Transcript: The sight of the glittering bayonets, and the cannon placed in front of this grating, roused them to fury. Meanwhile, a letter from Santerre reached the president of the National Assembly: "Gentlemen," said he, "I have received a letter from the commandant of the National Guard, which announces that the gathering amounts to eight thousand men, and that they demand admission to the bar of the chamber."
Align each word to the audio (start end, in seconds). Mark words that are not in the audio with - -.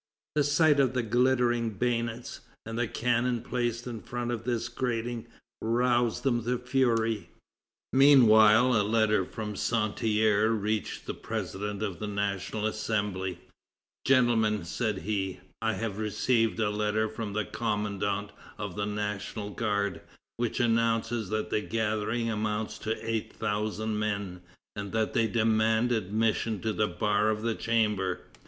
The 0.33 0.43
sight 0.43 0.79
of 0.79 0.95
the 0.95 1.03
glittering 1.03 1.73
bayonets, 1.77 2.39
and 2.65 2.75
the 2.79 2.87
cannon 2.87 3.41
placed 3.43 3.85
in 3.85 4.01
front 4.01 4.31
of 4.31 4.45
this 4.45 4.67
grating, 4.67 5.27
roused 5.61 6.23
them 6.23 6.43
to 6.43 6.57
fury. 6.57 7.29
Meanwhile, 7.93 8.81
a 8.81 8.81
letter 8.81 9.23
from 9.25 9.55
Santerre 9.55 10.49
reached 10.49 11.05
the 11.05 11.13
president 11.13 11.83
of 11.83 11.99
the 11.99 12.07
National 12.07 12.65
Assembly: 12.65 13.41
"Gentlemen," 14.03 14.65
said 14.65 14.97
he, 15.03 15.39
"I 15.61 15.73
have 15.73 15.99
received 15.99 16.59
a 16.59 16.71
letter 16.71 17.07
from 17.07 17.33
the 17.33 17.45
commandant 17.45 18.31
of 18.57 18.75
the 18.75 18.87
National 18.87 19.51
Guard, 19.51 20.01
which 20.37 20.59
announces 20.59 21.29
that 21.29 21.51
the 21.51 21.61
gathering 21.61 22.27
amounts 22.27 22.79
to 22.79 23.07
eight 23.07 23.33
thousand 23.33 23.99
men, 23.99 24.41
and 24.75 24.93
that 24.93 25.13
they 25.13 25.27
demand 25.27 25.91
admission 25.91 26.59
to 26.61 26.73
the 26.73 26.87
bar 26.87 27.29
of 27.29 27.43
the 27.43 27.53
chamber." 27.53 28.21